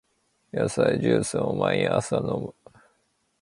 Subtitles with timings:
[0.51, 2.55] 野菜ジュースを毎朝飲む